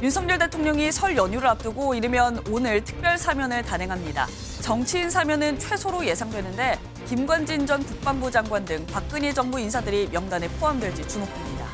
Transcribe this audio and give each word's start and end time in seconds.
윤석열 0.00 0.38
대통령이 0.38 0.92
설 0.92 1.16
연휴를 1.16 1.48
앞두고 1.48 1.92
이르면 1.92 2.44
오늘 2.50 2.84
특별 2.84 3.18
사면을 3.18 3.62
단행합니다. 3.62 4.28
정치인 4.60 5.10
사면은 5.10 5.58
최소로 5.58 6.06
예상되는데 6.06 6.78
김관진 7.08 7.66
전 7.66 7.82
국방부 7.84 8.30
장관 8.30 8.64
등 8.64 8.86
박근혜 8.86 9.32
정부 9.32 9.58
인사들이 9.58 10.08
명단에 10.12 10.46
포함될지 10.60 11.06
주목됩니다. 11.08 11.66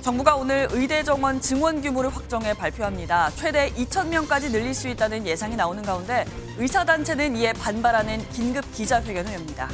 정부가 0.00 0.36
오늘 0.36 0.68
의대 0.70 1.02
정원 1.02 1.40
증원 1.40 1.80
규모를 1.80 2.14
확정해 2.14 2.54
발표합니다. 2.54 3.30
최대 3.34 3.72
2천 3.72 4.06
명까지 4.08 4.52
늘릴 4.52 4.74
수 4.74 4.86
있다는 4.88 5.26
예상이 5.26 5.56
나오는 5.56 5.82
가운데 5.82 6.24
의사단체는 6.56 7.36
이에 7.36 7.52
반발하는 7.52 8.28
긴급 8.30 8.64
기자회견을 8.72 9.32
엽니다. 9.32 9.68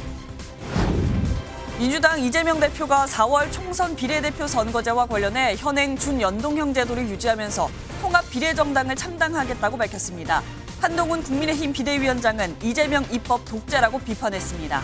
민주당 1.79 2.19
이재명 2.19 2.59
대표가 2.59 3.05
4월 3.05 3.49
총선 3.53 3.95
비례대표 3.95 4.45
선거제와 4.47 5.05
관련해 5.05 5.55
현행 5.55 5.97
준연동형 5.97 6.73
제도를 6.73 7.07
유지하면서 7.07 7.69
통합 8.01 8.29
비례정당을 8.29 8.97
창당하겠다고 8.97 9.77
밝혔습니다. 9.77 10.43
한동훈 10.81 11.23
국민의힘 11.23 11.71
비대위원장은 11.71 12.57
이재명 12.61 13.05
입법 13.09 13.45
독재라고 13.45 13.99
비판했습니다. 13.99 14.81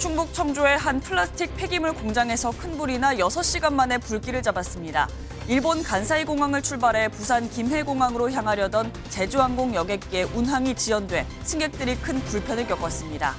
충북 0.00 0.34
청주의 0.34 0.76
한 0.76 0.98
플라스틱 0.98 1.54
폐기물 1.54 1.92
공장에서 1.94 2.50
큰 2.50 2.76
불이 2.76 2.98
나 2.98 3.14
6시간 3.14 3.72
만에 3.72 3.98
불길을 3.98 4.42
잡았습니다. 4.42 5.08
일본 5.46 5.84
간사이 5.84 6.24
공항을 6.24 6.60
출발해 6.60 7.08
부산 7.08 7.48
김해 7.48 7.84
공항으로 7.84 8.32
향하려던 8.32 8.92
제주항공 9.10 9.76
여객기의 9.76 10.24
운항이 10.34 10.74
지연돼 10.74 11.24
승객들이 11.44 11.94
큰 11.98 12.18
불편을 12.24 12.66
겪었습니다. 12.66 13.36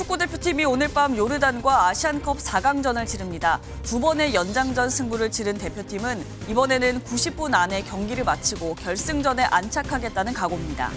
축구대표팀이 0.00 0.64
오늘 0.64 0.88
밤 0.88 1.14
요르단과 1.14 1.88
아시안컵 1.88 2.38
4강전을 2.38 3.06
치릅니다. 3.06 3.60
두 3.82 4.00
번의 4.00 4.34
연장전 4.34 4.88
승부를 4.88 5.30
치른 5.30 5.58
대표팀은 5.58 6.24
이번에는 6.48 7.04
90분 7.04 7.52
안에 7.52 7.82
경기를 7.82 8.24
마치고 8.24 8.76
결승전에 8.76 9.44
안착하겠다는 9.44 10.32
각오입니다. 10.32 10.90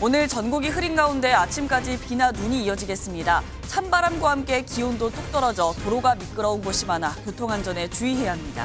오늘 0.00 0.26
전국이 0.28 0.68
흐린 0.68 0.96
가운데 0.96 1.30
아침까지 1.34 2.00
비나 2.00 2.32
눈이 2.32 2.64
이어지겠습니다. 2.64 3.42
찬바람과 3.66 4.30
함께 4.30 4.62
기온도 4.62 5.10
뚝 5.10 5.30
떨어져 5.30 5.74
도로가 5.84 6.14
미끄러운 6.14 6.62
곳이 6.62 6.86
많아 6.86 7.14
교통안전에 7.26 7.90
주의해야 7.90 8.32
합니다. 8.32 8.64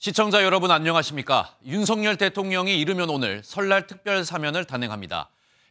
시청자 0.00 0.44
여러분 0.44 0.70
안녕하십니까? 0.70 1.56
윤석열 1.66 2.16
대통령이 2.16 2.78
이르면 2.80 3.10
오늘 3.10 3.42
설날 3.42 3.88
특별 3.88 4.24
사면을 4.24 4.64
단행합니다. 4.64 5.28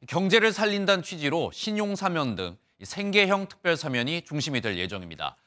경제를 0.10 0.52
살린다는 0.52 1.02
취지로 1.02 1.50
신용 1.54 1.96
사면 1.96 2.36
등 2.36 2.58
생계형 2.84 3.48
특별 3.48 3.78
사면이 3.78 4.24
중심이 4.24 4.60
될 4.60 4.78
예정입니다. 4.78 5.38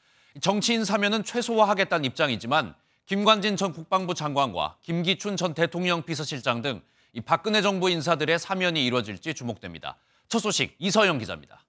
정치인 0.41 0.83
사면은 0.83 1.23
최소화하겠다는 1.23 2.05
입장이지만 2.05 2.73
김관진 3.05 3.55
전 3.55 3.71
국방부 3.71 4.15
장관과 4.15 4.77
김기춘 4.81 5.37
전 5.37 5.53
대통령 5.53 6.01
비서실장 6.01 6.63
등 6.63 6.81
박근혜 7.23 7.61
정부 7.61 7.87
인사들의 7.87 8.39
사면이 8.39 8.83
이루어질지 8.83 9.35
주목됩니다. 9.35 9.97
첫 10.27 10.39
소식 10.39 10.75
이서영 10.79 11.19
기자입니다. 11.19 11.63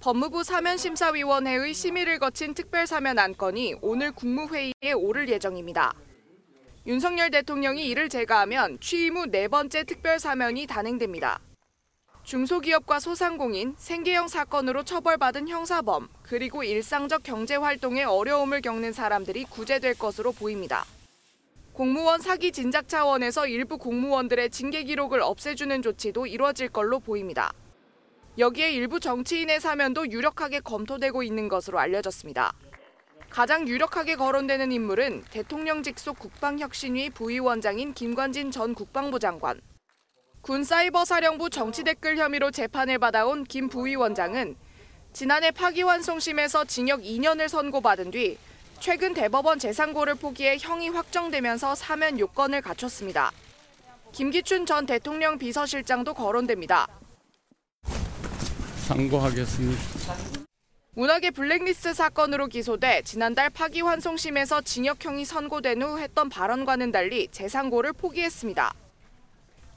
법무부 0.00 0.44
사면심사위원회의 0.44 1.74
심의를 1.74 2.20
거친 2.20 2.54
특별사면 2.54 3.18
안건이 3.18 3.78
오늘 3.82 4.12
국무회의에 4.12 4.92
오를 4.94 5.28
예정입니다. 5.28 5.92
윤석열 6.86 7.32
대통령이 7.32 7.84
이를 7.84 8.08
제거하면 8.08 8.78
취임 8.80 9.16
후 9.16 9.26
네 9.26 9.48
번째 9.48 9.82
특별사면이 9.82 10.68
단행됩니다. 10.68 11.40
중소기업과 12.22 13.00
소상공인, 13.00 13.74
생계형 13.76 14.28
사건으로 14.28 14.84
처벌받은 14.84 15.48
형사범, 15.48 16.08
그리고 16.22 16.62
일상적 16.62 17.24
경제활동에 17.24 18.04
어려움을 18.04 18.60
겪는 18.60 18.92
사람들이 18.92 19.44
구제될 19.44 19.98
것으로 19.98 20.30
보입니다. 20.30 20.84
공무원 21.72 22.20
사기 22.20 22.52
진작 22.52 22.86
차원에서 22.86 23.48
일부 23.48 23.78
공무원들의 23.78 24.50
징계 24.50 24.84
기록을 24.84 25.22
없애주는 25.22 25.82
조치도 25.82 26.26
이루어질 26.26 26.68
걸로 26.68 27.00
보입니다. 27.00 27.52
여기에 28.38 28.70
일부 28.70 29.00
정치인의 29.00 29.58
사면도 29.58 30.12
유력하게 30.12 30.60
검토되고 30.60 31.24
있는 31.24 31.48
것으로 31.48 31.80
알려졌습니다. 31.80 32.52
가장 33.30 33.66
유력하게 33.66 34.14
거론되는 34.14 34.70
인물은 34.70 35.24
대통령 35.32 35.82
직속 35.82 36.20
국방혁신위 36.20 37.10
부위원장인 37.10 37.94
김관진 37.94 38.52
전 38.52 38.74
국방부 38.74 39.18
장관. 39.18 39.60
군 40.40 40.62
사이버 40.62 41.04
사령부 41.04 41.50
정치 41.50 41.82
댓글 41.82 42.16
혐의로 42.16 42.52
재판을 42.52 43.00
받아온 43.00 43.42
김 43.42 43.68
부위원장은 43.68 44.54
지난해 45.12 45.50
파기환송심에서 45.50 46.66
징역 46.66 47.00
2년을 47.00 47.48
선고받은 47.48 48.12
뒤 48.12 48.38
최근 48.78 49.14
대법원 49.14 49.58
재상고를 49.58 50.14
포기해 50.14 50.58
형이 50.60 50.90
확정되면서 50.90 51.74
사면 51.74 52.20
요건을 52.20 52.62
갖췄습니다. 52.62 53.32
김기춘 54.12 54.64
전 54.64 54.86
대통령 54.86 55.38
비서실장도 55.38 56.14
거론됩니다. 56.14 56.86
상고하겠습니다. 58.88 59.82
문학의 60.94 61.30
블랙리스트 61.32 61.92
사건으로 61.92 62.46
기소돼 62.48 63.02
지난달 63.02 63.50
파기환송심에서 63.50 64.62
징역형이 64.62 65.24
선고된 65.24 65.82
후 65.82 65.98
했던 65.98 66.28
발언과는 66.28 66.90
달리 66.90 67.28
재상고를 67.28 67.92
포기했습니다. 67.92 68.72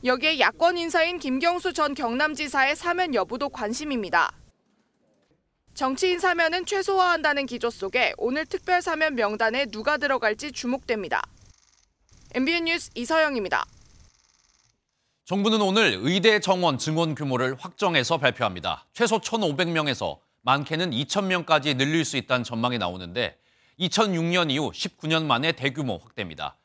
여기에 0.03 0.39
야권 0.39 0.77
인사인 0.77 1.19
김경수 1.19 1.73
전 1.73 1.93
경남지사의 1.93 2.75
사면 2.75 3.13
여부도 3.13 3.49
관심입니다. 3.49 4.31
정치인 5.73 6.17
사면은 6.19 6.65
최소화한다는 6.65 7.45
기조 7.45 7.69
속에 7.69 8.13
오늘 8.17 8.45
특별 8.45 8.81
사면 8.81 9.15
명단에 9.15 9.65
누가 9.67 9.97
들어갈지 9.97 10.51
주목됩니다. 10.51 11.21
MBN 12.33 12.65
뉴스 12.65 12.89
이서영입니다. 12.95 13.65
정부는 15.25 15.61
오늘 15.61 15.99
의대 16.01 16.39
정원 16.39 16.77
증원 16.77 17.15
규모를 17.15 17.55
확정해서 17.59 18.17
발표합니다. 18.17 18.87
최소 18.91 19.19
1,500명에서 19.19 20.19
많게는 20.41 20.91
2,000명까지 20.91 21.77
늘릴 21.77 22.05
수 22.05 22.17
있다는 22.17 22.43
전망이 22.43 22.79
나오는데 22.79 23.37
2006년 23.79 24.49
이후 24.51 24.71
19년 24.71 25.25
만에 25.25 25.51
대규모 25.51 25.97
확대입니다. 25.97 26.57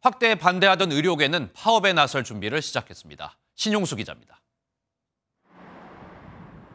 확대에 0.00 0.36
반대하던 0.36 0.92
의료계는 0.92 1.50
파업에 1.54 1.92
나설 1.92 2.24
준비를 2.24 2.62
시작했습니다. 2.62 3.36
신용수 3.56 3.96
기자입니다. 3.96 4.40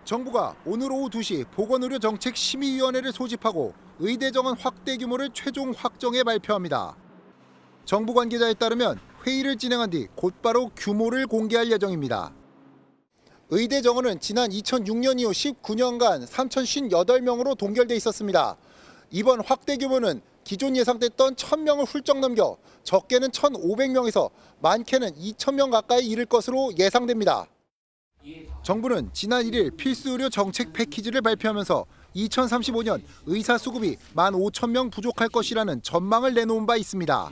정부가 0.04 0.56
오늘 0.66 0.92
오후 0.92 1.10
2시 1.10 1.50
보건의료정책심의위원회를 1.52 3.12
소집하고 3.12 3.74
의대 4.00 4.32
정원 4.32 4.58
확대 4.58 4.98
규모를 4.98 5.30
최종 5.34 5.72
확정해 5.72 6.24
발표합니다. 6.24 6.96
정부 7.86 8.14
관계자에 8.14 8.56
따르면 8.56 9.00
회의를 9.30 9.58
진행한 9.58 9.92
뒤 9.92 10.08
곧바로 10.16 10.72
규모를 10.76 11.28
공개할 11.28 11.72
예정입니다. 11.72 12.34
의대 13.52 13.82
정원은 13.82 14.20
지난 14.20 14.50
2006년 14.50 15.20
이후 15.20 15.30
19년간 15.30 16.26
3,058명으로 16.26 17.56
동결돼 17.56 17.96
있었습니다. 17.96 18.58
이번 19.12 19.42
확대 19.42 19.78
규모는 19.78 20.22
기존 20.44 20.76
예상됐던 20.76 21.36
1,000명을 21.36 21.86
훌쩍 21.88 22.20
넘겨 22.20 22.58
적게는 22.84 23.30
1,500명에서 23.30 24.32
많게는 24.62 25.14
2,000명 25.14 25.70
가까이 25.72 26.08
이를 26.08 26.26
것으로 26.26 26.72
예상됩니다. 26.78 27.46
정부는 28.64 29.12
지난 29.14 29.44
1일 29.44 29.78
필수 29.78 30.10
의료 30.10 30.30
정책 30.30 30.74
패키지를 30.74 31.22
발표하면서 31.22 31.86
2035년 32.16 33.02
의사 33.28 33.58
수급이 33.58 33.96
15,000명 34.16 34.92
부족할 34.92 35.30
것이라는 35.30 35.84
전망을 35.84 36.34
내놓은 36.34 36.66
바 36.66 36.76
있습니다. 36.78 37.30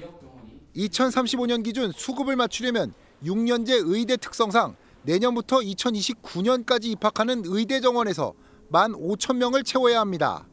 2035년 0.77 1.63
기준 1.63 1.91
수급을 1.91 2.35
맞추려면 2.35 2.94
6년제 3.24 3.81
의대 3.85 4.15
특성상 4.15 4.75
내년부터 5.01 5.57
2029년까지 5.57 6.85
입학하는 6.85 7.44
의대 7.45 7.79
정원에서 7.79 8.33
15,000명을 8.71 9.65
채워야 9.65 10.00
합니다. 10.00 10.47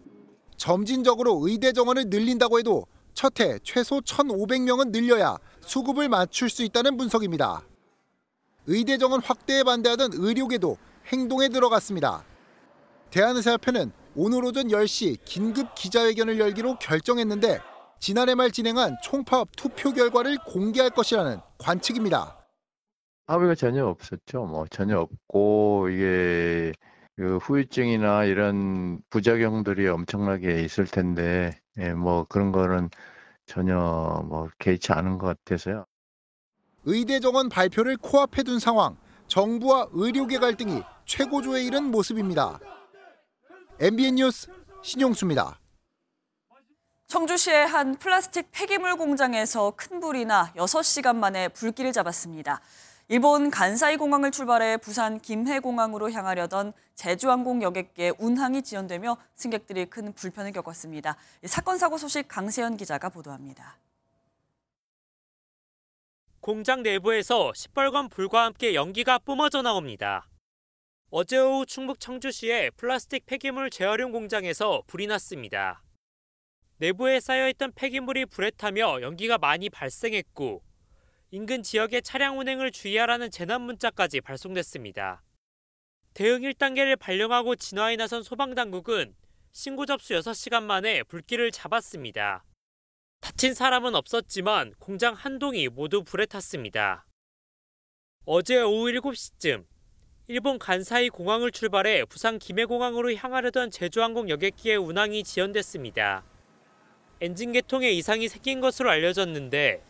점진적으로 0.56 1.40
의대 1.46 1.72
정원을 1.72 2.06
늘린다고 2.06 2.58
해도 2.58 2.86
첫해 3.12 3.58
최소 3.62 4.00
1,500명은 4.00 4.90
늘려야 4.90 5.36
수급을 5.60 6.08
맞출 6.08 6.48
수 6.48 6.62
있다는 6.62 6.96
분석입니다. 6.96 7.62
의대 8.66 8.96
정원 8.96 9.20
확대에 9.20 9.62
반대하던 9.62 10.12
의료계도 10.14 10.78
행동에 11.12 11.48
들어갔습니다. 11.48 12.24
대한의사협회는 13.10 13.92
오늘 14.16 14.44
오전 14.44 14.68
10시 14.68 15.18
긴급 15.24 15.74
기자회견을 15.74 16.38
열기로 16.38 16.78
결정했는데 16.78 17.60
지난해 18.04 18.34
말 18.34 18.50
진행한 18.50 18.98
총파업 19.02 19.56
투표 19.56 19.90
결과를 19.90 20.36
공개할 20.44 20.90
것이라는 20.90 21.40
관측입니다. 21.56 22.36
합의가 23.26 23.54
전혀 23.54 23.86
없었죠. 23.86 24.44
뭐 24.44 24.66
전혀 24.68 24.98
없고 24.98 25.88
이게 25.88 26.74
그 27.16 27.38
후유증이나 27.38 28.24
이런 28.24 29.00
부작용들이 29.08 29.88
엄청나게 29.88 30.62
있을 30.64 30.84
텐데 30.84 31.58
예, 31.78 31.94
뭐 31.94 32.26
그런 32.28 32.52
거는 32.52 32.90
전혀 33.46 34.22
뭐 34.28 34.50
개의치 34.58 34.92
않은 34.92 35.16
것 35.16 35.28
같아서요. 35.28 35.86
의대 36.84 37.20
정원 37.20 37.48
발표를 37.48 37.96
코앞에 37.96 38.42
둔 38.42 38.58
상황, 38.58 38.98
정부와 39.28 39.88
의료계 39.92 40.40
갈등이 40.40 40.82
최고조에 41.06 41.64
이른 41.64 41.84
모습입니다. 41.84 42.60
MBN 43.80 44.16
뉴스 44.16 44.50
신용수입니다. 44.82 45.58
청주시의 47.06 47.66
한 47.66 47.96
플라스틱 47.96 48.48
폐기물 48.50 48.96
공장에서 48.96 49.72
큰 49.76 50.00
불이 50.00 50.24
나 50.24 50.52
6시간 50.54 51.16
만에 51.16 51.48
불길을 51.48 51.92
잡았습니다. 51.92 52.60
일본 53.08 53.50
간사이 53.50 53.98
공항을 53.98 54.30
출발해 54.30 54.78
부산 54.78 55.20
김해 55.20 55.60
공항으로 55.60 56.10
향하려던 56.10 56.72
제주항공 56.94 57.62
여객기에 57.62 58.14
운항이 58.18 58.62
지연되며 58.62 59.18
승객들이 59.34 59.86
큰 59.86 60.12
불편을 60.14 60.52
겪었습니다. 60.52 61.16
사건 61.44 61.76
사고 61.76 61.98
소식 61.98 62.26
강세현 62.26 62.78
기자가 62.78 63.10
보도합니다. 63.10 63.76
공장 66.40 66.82
내부에서 66.82 67.52
시뻘건 67.54 68.08
불과 68.08 68.44
함께 68.44 68.74
연기가 68.74 69.18
뿜어져 69.18 69.62
나옵니다. 69.62 70.26
어제 71.10 71.38
오후 71.38 71.64
충북 71.64 72.00
청주시의 72.00 72.72
플라스틱 72.72 73.24
폐기물 73.26 73.70
재활용 73.70 74.10
공장에서 74.10 74.82
불이 74.86 75.06
났습니다. 75.06 75.83
내부에 76.78 77.20
쌓여있던 77.20 77.72
폐기물이 77.74 78.26
불에 78.26 78.50
타며 78.50 79.00
연기가 79.00 79.38
많이 79.38 79.70
발생했고 79.70 80.62
인근 81.30 81.62
지역의 81.62 82.02
차량 82.02 82.38
운행을 82.38 82.72
주의하라는 82.72 83.30
재난 83.30 83.62
문자까지 83.62 84.20
발송됐습니다. 84.20 85.22
대응 86.14 86.42
1단계를 86.42 86.98
발령하고 86.98 87.56
진화에 87.56 87.96
나선 87.96 88.22
소방당국은 88.22 89.14
신고 89.52 89.86
접수 89.86 90.14
6시간 90.14 90.62
만에 90.62 91.02
불길을 91.04 91.50
잡았습니다. 91.52 92.44
다친 93.20 93.54
사람은 93.54 93.94
없었지만 93.94 94.74
공장 94.78 95.14
한 95.14 95.38
동이 95.38 95.68
모두 95.68 96.02
불에 96.02 96.26
탔습니다. 96.26 97.06
어제 98.26 98.60
오후 98.60 98.90
7시쯤 98.90 99.64
일본 100.26 100.58
간사이 100.58 101.08
공항을 101.08 101.50
출발해 101.50 102.04
부산 102.04 102.38
김해공항으로 102.38 103.14
향하려던 103.14 103.70
제주항공 103.70 104.28
여객기의 104.28 104.76
운항이 104.76 105.22
지연됐습니다. 105.22 106.24
엔진 107.20 107.52
계통에 107.52 107.90
이상이 107.90 108.28
생긴 108.28 108.60
것으로 108.60 108.90
알려졌는데 108.90 109.82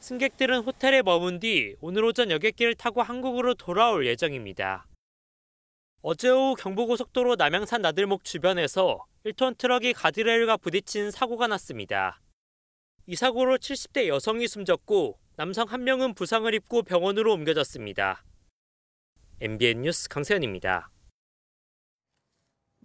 승객들은 0.00 0.60
호텔에 0.60 1.02
머문 1.02 1.40
뒤 1.40 1.76
오늘 1.80 2.04
오전 2.04 2.30
여객기를 2.30 2.74
타고 2.74 3.02
한국으로 3.02 3.54
돌아올 3.54 4.06
예정입니다. 4.06 4.86
어제 6.02 6.28
오후 6.28 6.54
경부고속도로 6.54 7.36
남양산 7.36 7.82
나들목 7.82 8.24
주변에서 8.24 9.04
1톤 9.24 9.58
트럭이 9.58 9.92
가드레일과 9.92 10.56
부딪힌 10.58 11.10
사고가 11.10 11.46
났습니다. 11.48 12.20
이 13.06 13.16
사고로 13.16 13.58
70대 13.58 14.06
여성이 14.08 14.46
숨졌고 14.46 15.18
남성 15.36 15.68
한 15.68 15.84
명은 15.84 16.14
부상을 16.14 16.52
입고 16.54 16.82
병원으로 16.82 17.32
옮겨졌습니다. 17.32 18.24
MBN 19.40 19.82
뉴스 19.82 20.08
강세현입니다. 20.08 20.90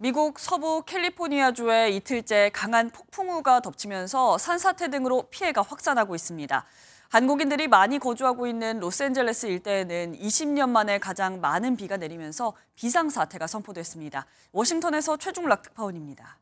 미국 0.02 0.40
서부 0.40 0.82
캘리포니아주에 0.84 1.90
이틀째 1.90 2.50
강한 2.52 2.90
폭풍우가 2.90 3.60
덮치면서 3.60 4.36
산사태 4.36 4.90
등으로 4.90 5.28
피해가 5.30 5.62
확산하고 5.62 6.16
있습니다. 6.16 6.66
한국인들이 7.08 7.68
많이 7.68 8.00
거주하고 8.00 8.48
있는 8.48 8.80
로스앤젤레스 8.80 9.46
일대에는 9.46 10.18
20년 10.18 10.70
만에 10.70 10.98
가장 10.98 11.40
많은 11.40 11.76
비가 11.76 11.98
내리면서 11.98 12.52
비상사태가 12.74 13.46
선포됐습니다. 13.46 14.26
워싱턴에서 14.50 15.18
최중락 15.18 15.62
특파원입니다. 15.62 16.36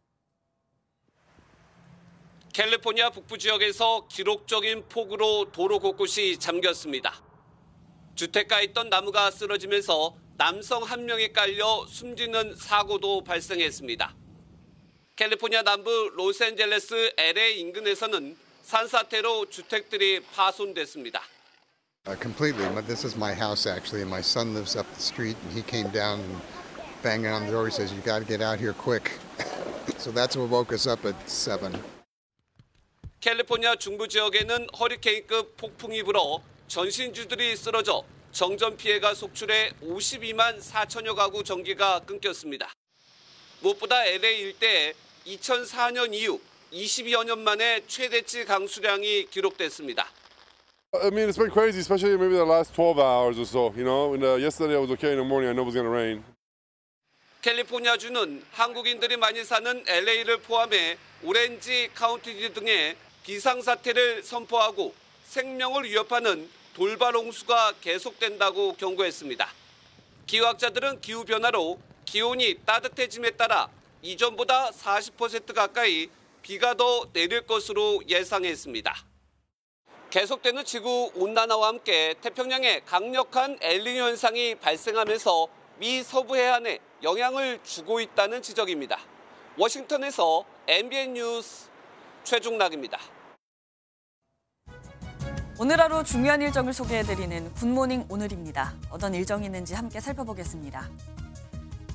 캘리포니아 2.54 3.10
북부 3.10 3.36
지역에서 3.36 4.06
기록적인 4.08 4.88
폭우로 4.88 5.52
도로 5.52 5.80
곳곳이 5.80 6.38
잠겼습니다. 6.38 7.12
주택가에 8.14 8.64
있던 8.64 8.88
나무가 8.88 9.30
쓰러지면서 9.30 10.14
남성 10.40 10.82
한 10.82 11.04
명이 11.04 11.34
깔려 11.34 11.84
숨지는 11.86 12.56
사고도 12.56 13.22
발생했습니다. 13.24 14.14
캘리포니아 15.14 15.60
남부 15.60 15.90
로스앤젤레스 16.14 17.12
LA 17.18 17.60
인근에서는 17.60 18.38
산사태로 18.62 19.50
주택들이 19.50 20.20
파손됐습니다. 20.32 21.20
Uh, 22.06 22.16
completely. 22.18 22.66
But 22.72 22.86
This 22.86 23.04
is 23.04 23.18
my 23.18 23.34
house 23.34 23.68
actually, 23.68 24.00
and 24.00 24.08
my 24.08 24.22
son 24.22 24.54
lives 24.54 24.78
up 24.78 24.88
the 24.94 25.02
street, 25.02 25.36
and 25.44 25.52
he 25.52 25.60
came 25.60 25.92
down 25.92 26.20
and 26.20 26.40
banging 27.02 27.28
on 27.28 27.44
the 27.44 27.52
door. 27.52 27.68
He 27.68 27.70
says, 27.70 27.92
"You 27.92 28.00
got 28.00 28.24
to 28.24 28.24
get 28.24 28.40
out 28.40 28.56
here 28.56 28.72
quick." 28.72 29.20
so 30.00 30.08
that's 30.10 30.40
what 30.40 30.48
woke 30.48 30.72
us 30.72 30.88
up 30.88 31.04
at 31.04 31.20
seven. 31.28 31.76
캘리포니아 33.20 33.76
중부 33.76 34.08
지역에는 34.08 34.68
허리케인급 34.72 35.58
폭풍이 35.58 36.02
불어 36.02 36.40
전신주들이 36.66 37.56
쓰러져 37.56 38.04
정전 38.32 38.76
피해가 38.76 39.14
속출해 39.14 39.70
52만 39.82 40.60
4천여 40.60 41.14
가구 41.16 41.42
전기가 41.42 41.98
끊겼습니다. 42.00 42.72
무엇보다 43.60 44.06
LA 44.06 44.38
일대에 44.40 44.94
2004년 45.26 46.14
이후 46.14 46.40
22여 46.72 47.24
년 47.24 47.40
만에 47.40 47.82
최대치 47.88 48.44
강수량이 48.44 49.26
기록됐습니다. 49.30 50.06
I 50.92 51.08
mean, 51.08 51.28
it's 51.28 51.36
been 51.36 51.50
crazy, 51.50 51.80
especially 51.80 52.16
maybe 52.16 52.34
the 52.36 52.44
last 52.44 52.74
12 52.74 52.98
hours 52.98 53.38
or 53.38 53.46
so. 53.46 53.72
You 53.76 53.84
know, 53.84 54.14
and, 54.14 54.24
uh, 54.24 54.34
yesterday 54.34 54.74
I 54.74 54.78
was 54.78 54.90
okay 54.92 55.12
in 55.12 55.18
the 55.18 55.24
morning. 55.24 55.50
I 55.50 55.52
know 55.52 55.62
it 55.62 55.66
was 55.66 55.74
going 55.74 55.86
to 55.86 55.90
rain. 55.90 56.24
캘리포니아 57.42 57.96
주는 57.96 58.44
한국인들이 58.52 59.16
많이 59.16 59.44
사는 59.44 59.84
LA를 59.86 60.38
포함해 60.42 60.98
오렌지 61.22 61.88
카운티 61.94 62.52
등의 62.52 62.96
비상사태를 63.24 64.22
선포하고 64.22 64.94
생명을 65.26 65.84
위협하는 65.84 66.48
돌발 66.80 67.14
홍수가 67.14 67.74
계속된다고 67.82 68.72
경고했습니다. 68.72 69.46
기후학자들은 70.24 71.02
기후변화로 71.02 71.78
기온이 72.06 72.54
따뜻해짐에 72.64 73.32
따라 73.32 73.68
이전보다 74.00 74.70
40% 74.70 75.52
가까이 75.54 76.08
비가 76.40 76.72
더 76.72 77.06
내릴 77.12 77.46
것으로 77.46 78.00
예상했습니다. 78.08 78.96
계속되는 80.08 80.64
지구 80.64 81.12
온난화와 81.16 81.68
함께 81.68 82.14
태평양에 82.22 82.80
강력한 82.86 83.58
엘니뇨 83.60 84.04
현상이 84.04 84.54
발생하면서 84.54 85.48
미 85.80 86.02
서부 86.02 86.34
해안에 86.34 86.78
영향을 87.02 87.60
주고 87.62 88.00
있다는 88.00 88.40
지적입니다. 88.40 88.98
워싱턴에서 89.58 90.46
MBN 90.66 91.12
뉴스 91.12 91.68
최중락입니다. 92.24 93.19
오늘 95.62 95.78
하루 95.78 96.02
중요한 96.02 96.40
일정을 96.40 96.72
소개해드리는 96.72 97.52
굿모닝 97.52 98.06
오늘입니다. 98.08 98.72
어떤 98.88 99.12
일정이 99.12 99.44
있는지 99.44 99.74
함께 99.74 100.00
살펴보겠습니다. 100.00 100.88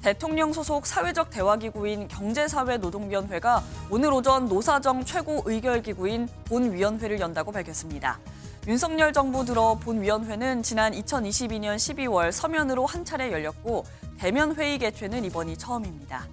대통령 0.04 0.54
소속 0.54 0.86
사회적 0.86 1.32
대화기구인 1.32 2.08
경제사회노동위원회가 2.08 3.64
오늘 3.90 4.14
오전 4.14 4.46
노사정 4.46 5.04
최고 5.04 5.42
의결기구인 5.46 6.30
본위원회를 6.46 7.20
연다고 7.20 7.52
밝혔습니다. 7.52 8.20
윤석열 8.68 9.12
정부 9.12 9.44
들어 9.44 9.80
본위원회는 9.80 10.62
지난 10.62 10.94
2022년 10.94 11.78
12월 11.78 12.32
서면으로 12.32 12.86
한 12.86 13.04
차례 13.04 13.32
열렸고 13.32 13.84
대면 14.20 14.54
회의 14.54 14.78
개최는 14.78 15.26
이번이 15.26 15.58
처음입니다. 15.58 16.28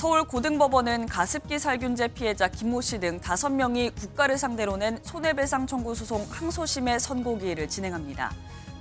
서울 0.00 0.24
고등법원은 0.24 1.08
가습기 1.08 1.58
살균제 1.58 2.08
피해자 2.14 2.48
김모 2.48 2.80
씨 2.80 2.98
등 3.00 3.20
5명이 3.20 3.94
국가를 3.94 4.38
상대로 4.38 4.78
낸 4.78 4.98
손해배상 5.02 5.66
청구 5.66 5.94
소송 5.94 6.26
항소심의 6.30 6.98
선고기일을 6.98 7.68
진행합니다. 7.68 8.32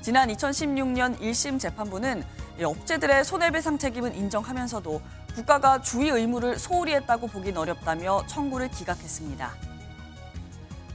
지난 0.01 0.29
2016년 0.29 1.19
1심 1.19 1.59
재판부는 1.59 2.23
업체들의 2.63 3.25
손해배상 3.25 3.77
책임은 3.79 4.15
인정하면서도 4.15 5.01
국가가 5.35 5.81
주의 5.81 6.09
의무를 6.09 6.57
소홀히 6.57 6.93
했다고 6.93 7.27
보긴 7.27 7.57
어렵다며 7.57 8.25
청구를 8.27 8.69
기각했습니다. 8.71 9.51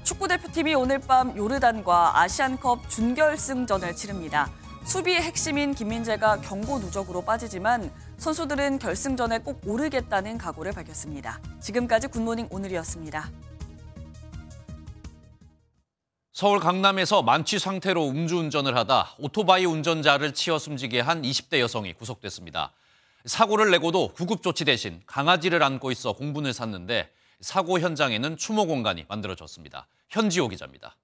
축구대표팀이 0.04 0.74
오늘 0.74 1.00
밤 1.00 1.36
요르단과 1.36 2.18
아시안컵 2.18 2.88
준결승전을 2.88 3.94
치릅니다. 3.94 4.48
수비의 4.84 5.22
핵심인 5.22 5.74
김민재가 5.74 6.42
경고 6.42 6.78
누적으로 6.78 7.22
빠지지만 7.22 7.90
선수들은 8.18 8.78
결승전에 8.78 9.38
꼭 9.38 9.62
오르겠다는 9.66 10.36
각오를 10.36 10.72
밝혔습니다. 10.72 11.40
지금까지 11.60 12.08
굿모닝 12.08 12.48
오늘이었습니다. 12.50 13.30
서울 16.32 16.60
강남에서 16.60 17.22
만취 17.22 17.58
상태로 17.58 18.08
음주운전을 18.08 18.76
하다 18.76 19.14
오토바이 19.18 19.64
운전자를 19.64 20.34
치어 20.34 20.58
숨지게 20.58 21.00
한 21.00 21.22
20대 21.22 21.60
여성이 21.60 21.94
구속됐습니다. 21.94 22.72
사고를 23.24 23.70
내고도 23.70 24.12
구급 24.12 24.42
조치 24.42 24.64
대신 24.66 25.00
강아지를 25.06 25.62
안고 25.62 25.92
있어 25.92 26.12
공분을 26.12 26.52
샀는데 26.52 27.10
사고 27.40 27.80
현장에는 27.80 28.36
추모 28.36 28.66
공간이 28.66 29.06
만들어졌습니다. 29.08 29.86
현지호 30.10 30.48
기자입니다. 30.48 30.96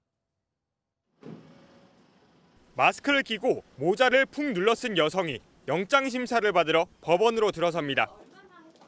마스크를 2.80 3.22
끼고 3.22 3.62
모자를 3.76 4.24
푹 4.24 4.42
눌러 4.54 4.74
쓴 4.74 4.96
여성이 4.96 5.40
영장 5.68 6.08
심사를 6.08 6.50
받으러 6.50 6.86
법원으로 7.02 7.52
들어섭니다. 7.52 8.10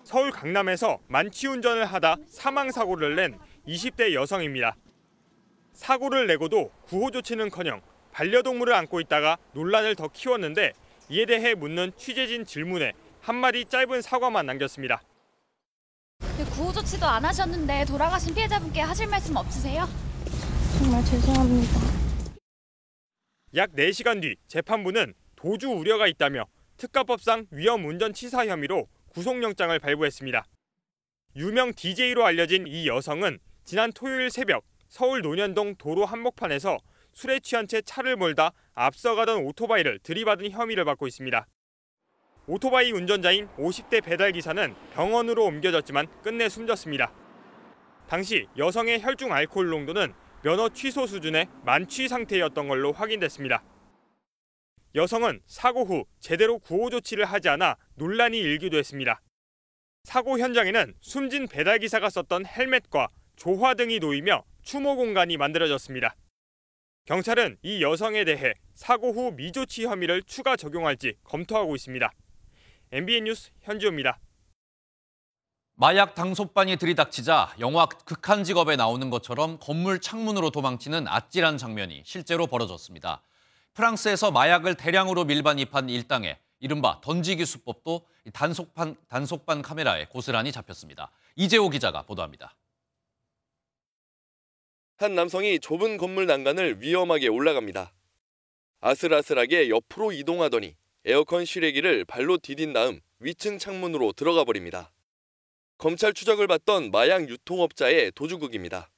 서울 0.02 0.30
강남에서 0.30 0.98
만취 1.08 1.46
운전을 1.46 1.84
하다 1.84 2.16
사망 2.26 2.70
사고를 2.70 3.16
낸 3.16 3.38
20대 3.68 4.14
여성입니다. 4.14 4.76
사고를 5.74 6.26
내고도 6.26 6.70
구호 6.86 7.10
조치는커녕 7.10 7.82
반려동물을 8.12 8.72
안고 8.72 8.98
있다가 9.00 9.36
논란을 9.52 9.94
더 9.94 10.08
키웠는데 10.08 10.72
이에 11.10 11.26
대해 11.26 11.54
묻는 11.54 11.92
취재진 11.98 12.46
질문에 12.46 12.92
한마디 13.20 13.66
짧은 13.66 14.00
사과만 14.00 14.46
남겼습니다. 14.46 15.02
구호 16.54 16.72
조치도 16.72 17.06
안 17.06 17.26
하셨는데 17.26 17.84
돌아가신 17.84 18.34
피해자분께 18.34 18.80
하실 18.80 19.06
말씀 19.06 19.36
없으세요? 19.36 19.86
정말 20.78 21.04
죄송합니다. 21.04 22.01
약 23.54 23.72
4시간 23.72 24.22
뒤 24.22 24.36
재판부는 24.48 25.12
도주 25.36 25.68
우려가 25.68 26.06
있다며 26.06 26.46
특가법상 26.78 27.48
위험 27.50 27.84
운전 27.84 28.14
치사 28.14 28.46
혐의로 28.46 28.88
구속영장을 29.10 29.78
발부했습니다. 29.78 30.46
유명 31.36 31.74
DJ로 31.74 32.24
알려진 32.24 32.66
이 32.66 32.86
여성은 32.88 33.38
지난 33.64 33.92
토요일 33.92 34.30
새벽 34.30 34.64
서울 34.88 35.20
논현동 35.20 35.76
도로 35.76 36.06
한복판에서 36.06 36.78
술에 37.12 37.40
취한 37.40 37.68
채 37.68 37.82
차를 37.82 38.16
몰다 38.16 38.52
앞서가던 38.74 39.44
오토바이를 39.44 39.98
들이받은 39.98 40.50
혐의를 40.50 40.86
받고 40.86 41.06
있습니다. 41.06 41.46
오토바이 42.46 42.90
운전자인 42.90 43.48
50대 43.58 44.02
배달 44.02 44.32
기사는 44.32 44.74
병원으로 44.94 45.44
옮겨졌지만 45.44 46.06
끝내 46.22 46.48
숨졌습니다. 46.48 47.12
당시 48.08 48.46
여성의 48.56 49.02
혈중 49.02 49.30
알코올 49.30 49.68
농도는 49.68 50.14
면허 50.42 50.68
취소 50.70 51.06
수준의 51.06 51.46
만취 51.64 52.08
상태였던 52.08 52.66
걸로 52.66 52.92
확인됐습니다. 52.92 53.62
여성은 54.96 55.40
사고 55.46 55.84
후 55.84 56.04
제대로 56.18 56.58
구호 56.58 56.90
조치를 56.90 57.24
하지 57.24 57.48
않아 57.48 57.76
논란이 57.94 58.38
일기도 58.38 58.76
했습니다. 58.76 59.22
사고 60.02 60.40
현장에는 60.40 60.94
숨진 61.00 61.46
배달 61.46 61.78
기사가 61.78 62.10
썼던 62.10 62.44
헬멧과 62.46 63.08
조화 63.36 63.74
등이 63.74 64.00
놓이며 64.00 64.44
추모 64.62 64.96
공간이 64.96 65.36
만들어졌습니다. 65.36 66.16
경찰은 67.04 67.58
이 67.62 67.80
여성에 67.80 68.24
대해 68.24 68.54
사고 68.74 69.12
후 69.12 69.32
미조치 69.32 69.86
혐의를 69.86 70.22
추가 70.24 70.56
적용할지 70.56 71.14
검토하고 71.22 71.76
있습니다. 71.76 72.12
MBN 72.90 73.24
뉴스 73.24 73.50
현지호입니다. 73.60 74.18
마약 75.74 76.14
당소반이 76.14 76.76
들이닥치자 76.76 77.56
영화 77.58 77.86
극한 77.86 78.44
직업에 78.44 78.76
나오는 78.76 79.08
것처럼 79.10 79.58
건물 79.58 80.00
창문으로 80.00 80.50
도망치는 80.50 81.08
아찔한 81.08 81.56
장면이 81.58 82.02
실제로 82.04 82.46
벌어졌습니다. 82.46 83.22
프랑스에서 83.74 84.30
마약을 84.30 84.76
대량으로 84.76 85.24
밀반입한 85.24 85.88
일당에 85.88 86.38
이른바 86.60 87.00
던지기 87.00 87.44
수법도 87.46 88.06
단속반, 88.32 88.96
단속반 89.08 89.62
카메라에 89.62 90.04
고스란히 90.06 90.52
잡혔습니다. 90.52 91.10
이재호 91.36 91.70
기자가 91.70 92.02
보도합니다. 92.02 92.54
한 94.98 95.14
남성이 95.14 95.58
좁은 95.58 95.96
건물 95.96 96.26
난간을 96.26 96.80
위험하게 96.80 97.28
올라갑니다. 97.28 97.92
아슬아슬하게 98.80 99.70
옆으로 99.70 100.12
이동하더니 100.12 100.76
에어컨 101.06 101.44
실외기를 101.44 102.04
발로 102.04 102.38
디딘 102.38 102.72
다음 102.72 103.00
위층 103.18 103.58
창문으로 103.58 104.12
들어가 104.12 104.44
버립니다. 104.44 104.92
검찰 105.82 106.14
추적을 106.14 106.46
받던 106.46 106.92
마약 106.92 107.28
유통업자의 107.28 108.12
도주극입니다. 108.14 108.88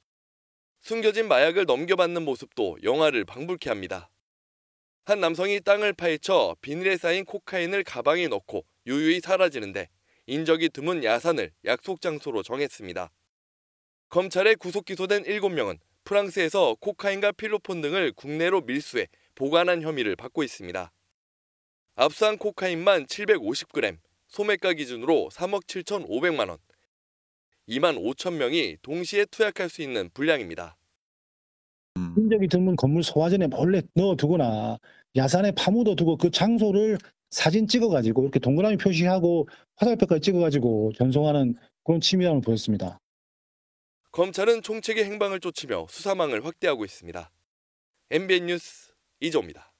숨겨진 0.81 1.27
마약을 1.27 1.65
넘겨받는 1.65 2.23
모습도 2.23 2.77
영화를 2.83 3.25
방불케 3.25 3.71
합니다. 3.71 4.11
한 5.03 5.19
남성이 5.19 5.59
땅을 5.61 5.93
파헤쳐 5.93 6.57
비닐에 6.61 6.97
쌓인 6.97 7.25
코카인을 7.25 7.83
가방에 7.83 8.27
넣고 8.27 8.67
유유히 8.85 9.19
사라지는데 9.19 9.89
인적이 10.27 10.69
드문 10.69 11.03
야산을 11.03 11.53
약속 11.65 12.01
장소로 12.01 12.43
정했습니다. 12.43 13.09
검찰에 14.09 14.53
구속 14.53 14.85
기소된 14.85 15.23
7명은 15.23 15.79
프랑스에서 16.03 16.75
코카인과 16.81 17.31
필로폰 17.31 17.81
등을 17.81 18.11
국내로 18.11 18.61
밀수해 18.61 19.07
보관한 19.33 19.81
혐의를 19.81 20.15
받고 20.15 20.43
있습니다. 20.43 20.91
압수한 21.95 22.37
코카인만 22.37 23.07
750g, 23.07 23.97
소매가 24.27 24.73
기준으로 24.73 25.29
3억 25.31 25.65
7,500만 25.65 26.49
원, 26.49 26.59
2만 27.67 27.97
5천 27.97 28.33
명이 28.35 28.77
동시에 28.81 29.25
투약할 29.25 29.69
수 29.69 29.81
있는 29.81 30.09
분량입니다. 30.13 30.77
인적이 32.17 32.47
드문 32.47 32.75
건물 32.75 33.03
소화전에 33.03 33.47
몰래 33.47 33.81
넣어두거나 33.93 34.77
야산에 35.15 35.51
파묻어 35.51 35.95
두고 35.95 36.17
그 36.17 36.29
장소를 36.29 36.97
사진 37.29 37.67
찍어가지고 37.67 38.23
이렇게 38.23 38.39
동그라미 38.39 38.77
표시하고 38.77 39.47
화살표까지 39.77 40.21
찍어가지고 40.21 40.93
전송하는 40.97 41.55
그런 41.83 42.01
치밀함을 42.01 42.41
보였습니다. 42.41 42.99
검찰은 44.11 44.61
총책의 44.61 45.03
행방을 45.05 45.39
쫓으며 45.39 45.87
수사망을 45.89 46.45
확대하고 46.45 46.85
있습니다. 46.85 47.29
MBN 48.11 48.45
뉴스 48.45 48.93
이조입니다. 49.19 49.73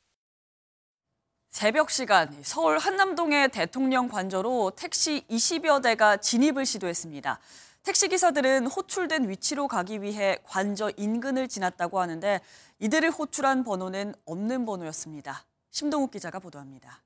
새벽 1.49 1.89
시간 1.89 2.35
서울 2.41 2.77
한남동의 2.77 3.49
대통령 3.49 4.09
관저로 4.09 4.71
택시 4.75 5.21
20여 5.29 5.81
대가 5.81 6.17
진입을 6.17 6.65
시도했습니다. 6.65 7.39
택시 7.85 8.07
기사들은 8.07 8.65
호출된 8.65 9.29
위치로 9.29 9.67
가기 9.67 10.01
위해 10.01 10.39
관저 10.43 10.91
인근을 10.97 11.47
지났다고 11.47 11.99
하는데 11.99 12.41
이들을 12.79 13.11
호출한 13.11 13.63
번호는 13.63 14.15
없는 14.25 14.65
번호였습니다. 14.65 15.45
심동욱 15.69 16.09
기자가 16.09 16.39
보도합니다. 16.39 17.03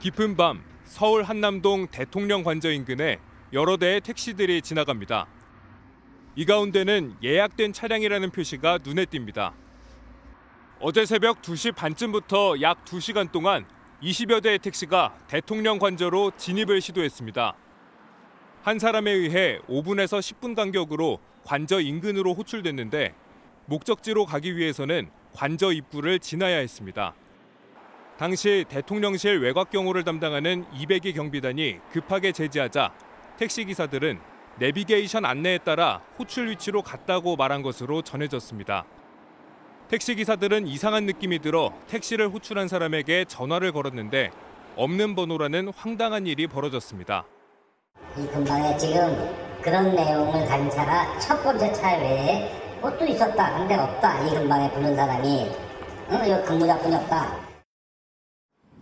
깊은 0.00 0.36
밤 0.36 0.64
서울 0.84 1.22
한남동 1.22 1.86
대통령 1.92 2.42
관저 2.42 2.72
인근에 2.72 3.20
여러 3.52 3.76
대의 3.76 4.00
택시들이 4.00 4.62
지나갑니다. 4.62 5.28
이 6.34 6.44
가운데는 6.44 7.18
예약된 7.22 7.72
차량이라는 7.72 8.30
표시가 8.30 8.78
눈에 8.82 9.04
띕니다. 9.04 9.52
어제 10.80 11.06
새벽 11.06 11.40
2시 11.40 11.72
반쯤부터 11.76 12.62
약 12.62 12.84
2시간 12.84 13.30
동안 13.30 13.64
20여 14.02 14.42
대의 14.42 14.58
택시가 14.58 15.16
대통령 15.28 15.78
관저로 15.78 16.32
진입을 16.36 16.80
시도했습니다. 16.80 17.67
한 18.68 18.78
사람에 18.78 19.10
의해 19.10 19.58
5분에서 19.66 20.18
10분 20.18 20.54
간격으로 20.54 21.20
관저 21.42 21.80
인근으로 21.80 22.34
호출됐는데 22.34 23.14
목적지로 23.64 24.26
가기 24.26 24.58
위해서는 24.58 25.08
관저 25.32 25.72
입구를 25.72 26.18
지나야 26.18 26.58
했습니다. 26.58 27.14
당시 28.18 28.66
대통령실 28.68 29.38
외곽 29.38 29.70
경호를 29.70 30.04
담당하는 30.04 30.66
200기 30.66 31.14
경비단이 31.14 31.78
급하게 31.92 32.32
제지하자 32.32 32.92
택시 33.38 33.64
기사들은 33.64 34.20
내비게이션 34.58 35.24
안내에 35.24 35.56
따라 35.60 36.02
호출 36.18 36.50
위치로 36.50 36.82
갔다고 36.82 37.36
말한 37.36 37.62
것으로 37.62 38.02
전해졌습니다. 38.02 38.84
택시 39.88 40.14
기사들은 40.14 40.66
이상한 40.66 41.06
느낌이 41.06 41.38
들어 41.38 41.72
택시를 41.86 42.28
호출한 42.28 42.68
사람에게 42.68 43.24
전화를 43.24 43.72
걸었는데 43.72 44.30
없는 44.76 45.14
번호라는 45.14 45.68
황당한 45.74 46.26
일이 46.26 46.46
벌어졌습니다. 46.46 47.24
이 48.18 48.26
근방에 48.26 48.76
지금 48.76 49.16
그런 49.62 49.94
내용을 49.94 50.44
가진 50.46 50.68
차가 50.70 51.18
첫 51.20 51.42
번째 51.42 51.72
차 51.72 51.96
외에 51.98 52.50
뭐또 52.80 53.04
있었다. 53.06 53.58
근데 53.58 53.74
없다. 53.76 54.26
이 54.26 54.30
근방에 54.34 54.70
부른 54.72 54.96
사람이 54.96 55.50
어, 56.10 56.24
이거 56.26 56.42
근무자뿐이 56.44 56.94
없다. 56.96 57.48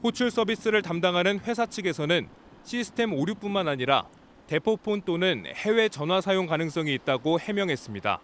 호출 0.02 0.30
서비스를 0.30 0.82
담당하는 0.82 1.40
회사 1.40 1.66
측에서는 1.66 2.28
시스템 2.64 3.12
오류뿐만 3.12 3.68
아니라 3.68 4.06
대포폰 4.46 5.02
또는 5.02 5.44
해외 5.54 5.88
전화 5.88 6.20
사용 6.20 6.46
가능성이 6.46 6.94
있다고 6.94 7.40
해명했습니다. 7.40 8.20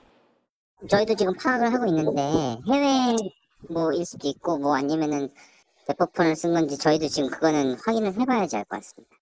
저희도 0.89 1.15
지금 1.15 1.35
파악을 1.35 1.73
하고 1.73 1.87
있는데 1.87 2.23
해외 2.71 3.17
뭐일 3.69 4.05
수도 4.07 4.29
있고 4.29 4.59
뭐 4.59 4.77
아니면은 4.77 5.29
대포폰을 5.89 6.37
쓴 6.37 6.53
건지 6.55 6.79
저희도 6.79 7.09
지금 7.09 7.29
그거는 7.29 7.77
확인을 7.85 8.13
해봐야지 8.21 8.57
알 8.57 8.65
것 8.65 8.77
같습니다. 8.77 9.17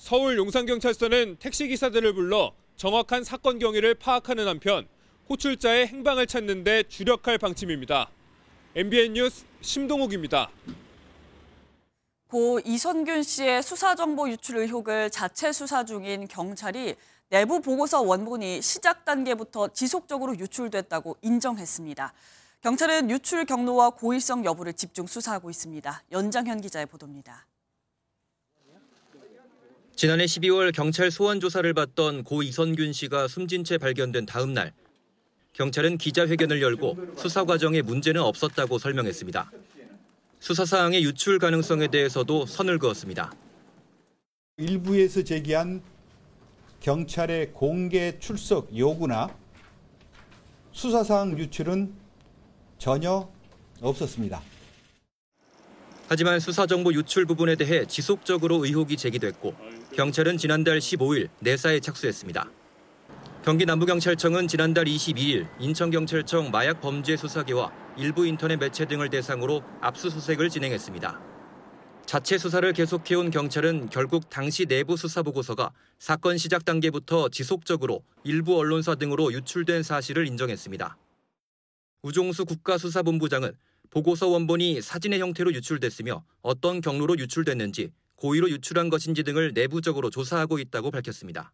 서울 0.00 0.38
용산경찰서는 0.38 1.36
택시 1.38 1.68
기사들을 1.68 2.14
불러 2.14 2.54
정확한 2.76 3.22
사건 3.22 3.58
경위를 3.58 3.94
파악하는 3.94 4.48
한편 4.48 4.88
호출자의 5.28 5.88
행방을 5.88 6.26
찾는 6.26 6.64
데 6.64 6.82
주력할 6.84 7.36
방침입니다. 7.36 8.08
MBN 8.74 9.12
뉴스 9.12 9.44
심동욱입니다. 9.60 10.50
고 12.28 12.60
이선균 12.64 13.22
씨의 13.22 13.62
수사정보 13.62 14.30
유출 14.30 14.56
의혹을 14.56 15.10
자체 15.10 15.52
수사 15.52 15.84
중인 15.84 16.28
경찰이 16.28 16.96
내부 17.28 17.60
보고서 17.60 18.00
원본이 18.00 18.62
시작 18.62 19.04
단계부터 19.04 19.68
지속적으로 19.68 20.38
유출됐다고 20.38 21.18
인정했습니다. 21.20 22.14
경찰은 22.62 23.10
유출 23.10 23.44
경로와 23.44 23.90
고의성 23.90 24.46
여부를 24.46 24.72
집중 24.72 25.06
수사하고 25.06 25.50
있습니다. 25.50 26.04
연장현 26.10 26.62
기자의 26.62 26.86
보도입니다. 26.86 27.49
지난해 30.00 30.24
12월 30.24 30.72
경찰 30.72 31.10
소환 31.10 31.40
조사를 31.40 31.74
받던 31.74 32.24
고 32.24 32.42
이선균 32.42 32.94
씨가 32.94 33.28
숨진 33.28 33.64
채 33.64 33.76
발견된 33.76 34.24
다음 34.24 34.54
날 34.54 34.72
경찰은 35.52 35.98
기자회견을 35.98 36.62
열고 36.62 37.16
수사 37.18 37.44
과정에 37.44 37.82
문제는 37.82 38.22
없었다고 38.22 38.78
설명했습니다. 38.78 39.52
수사 40.38 40.64
사항의 40.64 41.04
유출 41.04 41.38
가능성에 41.38 41.88
대해서도 41.88 42.46
선을 42.46 42.78
그었습니다. 42.78 43.30
일부에서 44.56 45.22
제기한 45.22 45.82
경찰의 46.80 47.52
공개 47.52 48.18
출석 48.18 48.74
요구나 48.74 49.28
수사 50.72 51.04
사항 51.04 51.38
유출은 51.38 51.92
전혀 52.78 53.30
없었습니다. 53.82 54.40
하지만 56.08 56.40
수사 56.40 56.66
정보 56.66 56.90
유출 56.94 57.26
부분에 57.26 57.54
대해 57.54 57.84
지속적으로 57.84 58.64
의혹이 58.64 58.96
제기됐고 58.96 59.79
경찰은 59.94 60.38
지난달 60.38 60.78
15일 60.78 61.28
내사에 61.40 61.80
착수했습니다. 61.80 62.48
경기 63.44 63.66
남부경찰청은 63.66 64.46
지난달 64.46 64.84
22일 64.84 65.48
인천경찰청 65.58 66.52
마약범죄수사계와 66.52 67.72
일부 67.96 68.24
인터넷 68.24 68.56
매체 68.56 68.84
등을 68.86 69.10
대상으로 69.10 69.62
압수수색을 69.80 70.48
진행했습니다. 70.48 71.20
자체 72.06 72.38
수사를 72.38 72.72
계속해온 72.72 73.30
경찰은 73.30 73.90
결국 73.90 74.30
당시 74.30 74.66
내부 74.66 74.96
수사 74.96 75.22
보고서가 75.22 75.72
사건 75.98 76.38
시작 76.38 76.64
단계부터 76.64 77.28
지속적으로 77.28 78.04
일부 78.22 78.58
언론사 78.58 78.94
등으로 78.94 79.32
유출된 79.32 79.82
사실을 79.82 80.26
인정했습니다. 80.28 80.96
우종수 82.02 82.44
국가수사본부장은 82.44 83.52
보고서 83.90 84.28
원본이 84.28 84.82
사진의 84.82 85.18
형태로 85.18 85.52
유출됐으며 85.52 86.24
어떤 86.42 86.80
경로로 86.80 87.18
유출됐는지 87.18 87.90
고의로 88.20 88.50
유출한 88.50 88.90
것인지 88.90 89.22
등을 89.22 89.52
내부적으로 89.54 90.10
조사하고 90.10 90.58
있다고 90.58 90.90
밝혔습니다. 90.90 91.52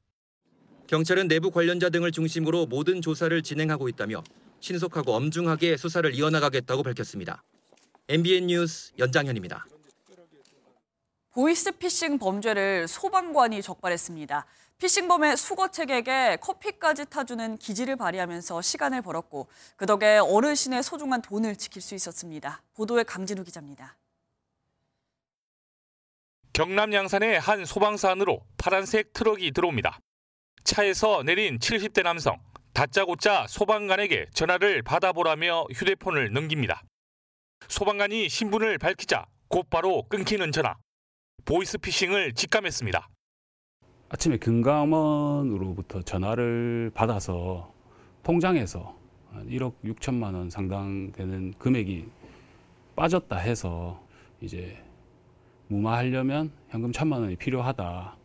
경찰은 0.88 1.28
내부 1.28 1.50
관련자 1.50 1.90
등을 1.90 2.12
중심으로 2.12 2.66
모든 2.66 3.00
조사를 3.00 3.40
진행하고 3.42 3.88
있다며 3.88 4.22
신속하고 4.60 5.14
엄중하게 5.14 5.76
수사를 5.76 6.12
이어나가겠다고 6.12 6.82
밝혔습니다. 6.82 7.42
MBN 8.08 8.48
뉴스 8.48 8.92
연장현입니다. 8.98 9.66
보이스피싱 11.32 12.18
범죄를 12.18 12.88
소방관이 12.88 13.62
적발했습니다. 13.62 14.46
피싱범의 14.78 15.36
수거책에게 15.36 16.38
커피까지 16.40 17.06
타주는 17.06 17.58
기지를 17.58 17.96
발휘하면서 17.96 18.60
시간을 18.62 19.02
벌었고 19.02 19.46
그 19.76 19.86
덕에 19.86 20.18
어르신의 20.18 20.82
소중한 20.82 21.22
돈을 21.22 21.56
지킬 21.56 21.80
수 21.80 21.94
있었습니다. 21.94 22.62
보도에 22.74 23.02
강진우 23.02 23.44
기자입니다. 23.44 23.96
경남 26.56 26.94
양산의 26.94 27.38
한 27.38 27.66
소방서 27.66 28.08
안으로 28.08 28.40
파란색 28.56 29.12
트럭이 29.12 29.50
들어옵니다. 29.50 29.98
차에서 30.64 31.22
내린 31.22 31.58
70대 31.58 32.02
남성, 32.02 32.38
다짜고짜 32.72 33.46
소방관에게 33.46 34.28
전화를 34.32 34.80
받아보라며 34.80 35.66
휴대폰을 35.74 36.32
넘깁니다. 36.32 36.82
소방관이 37.68 38.30
신분을 38.30 38.78
밝히자 38.78 39.26
곧바로 39.48 40.04
끊기는 40.04 40.50
전화. 40.50 40.76
보이스피싱을 41.44 42.32
직감했습니다. 42.32 43.06
아침에 44.08 44.38
금감원으로부터 44.38 46.00
전화를 46.00 46.90
받아서 46.94 47.70
통장에서 48.22 48.96
1억 49.34 49.74
6천만 49.84 50.34
원 50.34 50.48
상당 50.48 51.12
되는 51.12 51.52
금액이 51.58 52.06
빠졌다 52.96 53.36
해서 53.36 54.02
이제 54.40 54.82
무마하려면 55.68 56.52
현금 56.68 56.92
천만 56.92 57.22
원이 57.22 57.36
필요하다. 57.36 58.16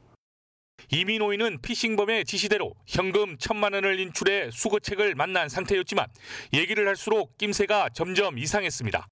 이민호인은 0.90 1.62
피싱범의 1.62 2.26
지시대로 2.26 2.74
현금 2.86 3.38
천만 3.38 3.74
원을 3.74 4.00
인출해 4.00 4.50
수거책을 4.52 5.16
만난 5.16 5.48
상태였지만 5.48 6.08
얘기를 6.54 6.88
할수록 6.88 7.38
낌새가 7.38 7.90
점점 7.94 8.38
이상했습니다. 8.38 9.08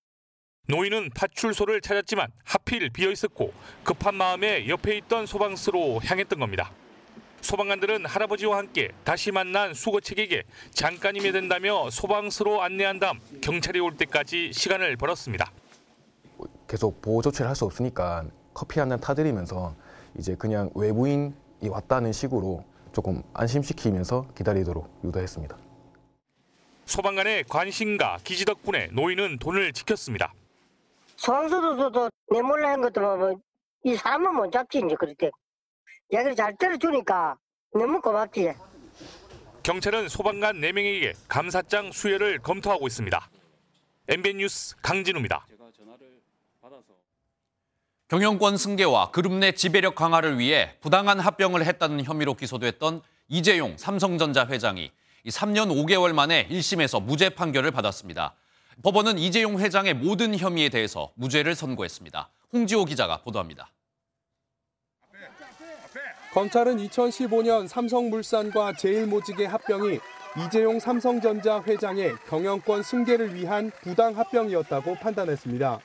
노인은 0.67 1.09
파출소를 1.15 1.81
찾았지만 1.81 2.31
하필 2.43 2.89
비어 2.89 3.11
있었고 3.11 3.53
급한 3.83 4.15
마음에 4.15 4.67
옆에 4.67 4.97
있던 4.97 5.25
소방서로 5.25 6.01
향했던 6.03 6.39
겁니다. 6.39 6.71
소방관들은 7.41 8.05
할아버지와 8.05 8.57
함께 8.57 8.89
다시 9.03 9.31
만난 9.31 9.73
수거책에게 9.73 10.43
잠깐이면 10.71 11.31
된다며 11.31 11.89
소방서로 11.89 12.61
안내한 12.61 12.99
다음 12.99 13.19
경찰이 13.41 13.79
올 13.79 13.95
때까지 13.95 14.51
시간을 14.53 14.97
벌었습니다. 14.97 15.51
계속 16.69 17.01
보호 17.01 17.21
조치를 17.21 17.49
할 17.49 17.55
수 17.55 17.65
없으니까 17.65 18.23
커피 18.53 18.79
한 18.79 18.89
잔 18.89 18.99
타드리면서 18.99 19.75
이제 20.17 20.35
그냥 20.35 20.69
외부인이 20.75 21.33
왔다는 21.67 22.13
식으로 22.13 22.63
조금 22.93 23.23
안심시키면서 23.33 24.27
기다리도록 24.37 24.87
유도했습니다. 25.03 25.57
소방관의 26.85 27.43
관심과 27.45 28.19
기지 28.23 28.45
덕분에 28.45 28.87
노인은 28.93 29.39
돈을 29.39 29.73
지켰습니다. 29.73 30.33
소방서도 31.15 32.09
내 32.31 32.41
몰라 32.41 32.69
한 32.71 32.81
것도 32.81 33.01
보면 33.01 33.41
이 33.83 33.95
사람은 33.95 34.35
못 34.35 34.51
잡지 34.51 34.79
이제 34.79 34.95
그럴 34.97 35.15
때 35.15 35.29
얘기를 36.13 36.35
잘 36.35 36.55
들어주니까 36.57 37.35
너무 37.73 37.99
고맙지. 38.01 38.53
경찰은 39.63 40.09
소방관 40.09 40.55
4명에게 40.61 41.13
감사장 41.27 41.91
수여를 41.91 42.39
검토하고 42.39 42.87
있습니다. 42.87 43.29
MBN 44.07 44.37
뉴스 44.37 44.75
강진우입니다. 44.81 45.45
경영권 48.09 48.57
승계와 48.57 49.11
그룹 49.11 49.33
내 49.33 49.51
지배력 49.51 49.93
강화를 49.93 50.39
위해 50.39 50.75
부당한 50.81 51.19
합병을 51.19 51.63
했다는 51.63 52.03
혐의로 52.03 52.33
기소됐던 52.33 53.03
이재용 53.27 53.77
삼성전자 53.77 54.47
회장이 54.47 54.91
3년 55.27 55.69
5개월 55.69 56.13
만에 56.13 56.47
1심에서 56.47 57.03
무죄 57.03 57.29
판결을 57.29 57.69
받았습니다. 57.69 58.35
법원은 58.81 59.19
이재용 59.19 59.59
회장의 59.59 59.93
모든 59.93 60.35
혐의에 60.35 60.69
대해서 60.69 61.11
무죄를 61.15 61.53
선고했습니다. 61.53 62.29
홍지호 62.51 62.85
기자가 62.85 63.21
보도합니다. 63.21 63.69
검찰은 66.33 66.77
2015년 66.77 67.67
삼성물산과 67.67 68.73
제일모직의 68.73 69.47
합병이 69.47 69.99
이재용 70.45 70.79
삼성전자 70.79 71.61
회장의 71.61 72.15
경영권 72.27 72.81
승계를 72.81 73.35
위한 73.35 73.71
부당 73.83 74.17
합병이었다고 74.17 74.95
판단했습니다. 74.95 75.79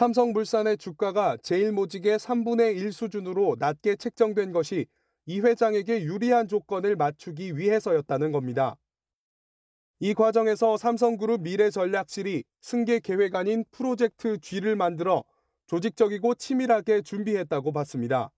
삼성물산의 0.00 0.78
주가가 0.78 1.36
제일모직의 1.42 2.18
3분의 2.18 2.74
1 2.74 2.90
수준으로 2.90 3.56
낮게 3.58 3.96
책정된 3.96 4.50
것이 4.50 4.86
이 5.26 5.40
회장에게 5.40 6.04
유리한 6.04 6.48
조건을 6.48 6.96
맞추기 6.96 7.58
위해서였다는 7.58 8.32
겁니다. 8.32 8.76
이 9.98 10.14
과정에서 10.14 10.78
삼성그룹 10.78 11.42
미래전략실이 11.42 12.44
승계 12.62 13.00
계획 13.00 13.34
아닌 13.34 13.62
프로젝트 13.70 14.38
G를 14.38 14.74
만들어 14.74 15.22
조직적이고 15.66 16.34
치밀하게 16.36 17.02
준비했다고 17.02 17.70
봤습니다. 17.70 18.30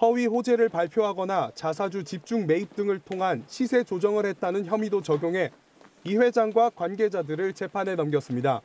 허위 0.00 0.24
호재를 0.24 0.70
발표하거나 0.70 1.52
자사주 1.54 2.04
집중 2.04 2.46
매입 2.46 2.74
등을 2.74 3.00
통한 3.00 3.44
시세 3.48 3.84
조정을 3.84 4.24
했다는 4.24 4.64
혐의도 4.64 5.02
적용해 5.02 5.50
이 6.04 6.16
회장과 6.16 6.70
관계자들을 6.70 7.52
재판에 7.52 7.96
넘겼습니다. 7.96 8.62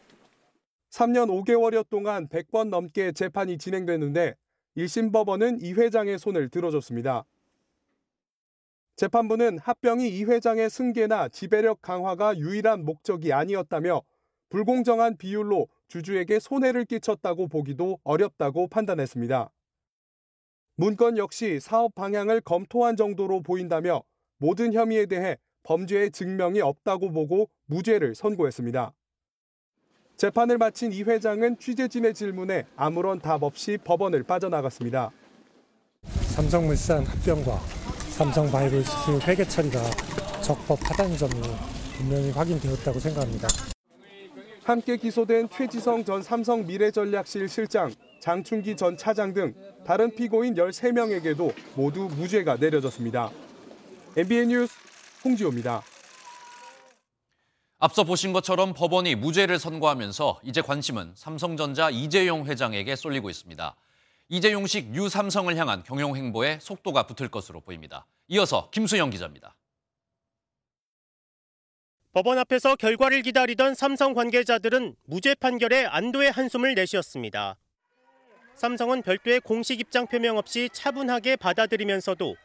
3년 0.92 1.30
5개월여 1.30 1.90
동안 1.90 2.28
100번 2.28 2.70
넘게 2.70 3.12
재판이 3.12 3.58
진행됐는데 3.58 4.36
1심 4.78 5.12
법원은 5.12 5.62
이 5.62 5.74
회장의 5.74 6.20
손을 6.20 6.50
들어줬습니다. 6.50 7.26
재판부는 8.96 9.60
합병이 9.60 10.10
이 10.10 10.24
회장의 10.24 10.70
승계나 10.70 11.30
지배력 11.30 11.82
강화가 11.82 12.36
유일한 12.38 12.84
목적이 12.84 13.34
아니었다며 13.34 14.02
불공정한 14.50 15.18
비율로 15.18 15.68
주주에게 15.88 16.40
손해를 16.40 16.86
끼쳤다고 16.86 17.48
보기도 17.48 18.00
어렵다고 18.04 18.68
판단했습니다. 18.68 19.52
문건 20.76 21.18
역시 21.18 21.60
사업 21.60 21.96
방향을 21.96 22.42
검토한 22.42 22.98
정도로 22.98 23.42
보인다며 23.42 24.04
모든 24.38 24.74
혐의에 24.74 25.06
대해 25.06 25.38
범죄의 25.64 26.12
증명이 26.12 26.62
없다고 26.62 27.12
보고 27.12 27.50
무죄를 27.66 28.16
선고했습니다. 28.16 28.94
재판을 30.18 30.58
마친 30.58 30.92
이 30.92 31.04
회장은 31.04 31.60
취재진의 31.60 32.16
질문에 32.16 32.66
아무런 32.76 33.20
답 33.20 33.44
없이 33.44 33.78
법원을 33.84 34.24
빠져나갔습니다. 34.24 35.12
삼성물산 36.34 37.06
합병과 37.06 37.60
삼성바이오로스 38.18 39.20
회계 39.28 39.44
처리가 39.46 39.80
적법 40.42 40.80
하다는 40.90 41.18
점이 41.18 41.34
분명히 41.98 42.32
확인되었다고 42.32 43.00
생각합니다. 43.00 43.48
함께 44.64 44.98
기소된 44.98 45.50
최지성 45.50 46.04
전 46.04 46.24
삼성 46.24 46.66
미래전략실 46.66 47.48
실장, 47.48 47.92
장충기 48.20 48.76
전 48.76 48.98
차장 48.98 49.34
등 49.36 49.54
다른 49.86 50.14
피고인 50.14 50.56
13명에게도 50.56 51.54
모두 51.76 52.10
무죄가 52.18 52.56
내려졌습니다. 52.56 53.30
MBN 54.18 54.48
뉴스 54.48 54.74
홍지호입니다. 55.24 55.84
앞서 57.80 58.04
보신 58.04 58.34
것처럼 58.34 58.74
법원이 58.74 59.14
무죄를 59.16 59.60
선고하면서 59.60 60.42
이제 60.44 60.62
관심은 60.62 61.14
삼성전자 61.16 61.92
이재용 61.92 62.48
회장에게 62.48 62.96
쏠리고 62.96 63.30
있습니다. 63.30 63.76
이재용식 64.30 64.96
유삼성을 64.96 65.56
향한 65.58 65.84
경영 65.84 66.16
행보에 66.16 66.58
속도가 66.60 67.06
붙을 67.06 67.30
것으로 67.30 67.62
보입니다. 67.62 68.08
이어서 68.30 68.70
김수영 68.72 69.12
기자입니다. 69.12 69.56
법원 72.14 72.40
앞에서 72.40 72.76
결과를 72.76 73.22
기다리던 73.22 73.76
삼성 73.76 74.16
관계자들은 74.16 74.96
무죄 75.06 75.36
판결에 75.36 75.86
안도의 75.86 76.32
한숨을 76.32 76.74
내쉬었습니다. 76.74 77.58
삼성은 78.56 79.04
별도의 79.04 79.40
공식 79.42 79.80
입장 79.80 80.08
표명 80.08 80.38
없이 80.40 80.68
차분하게 80.74 81.36
받아들이면서도 81.36 82.36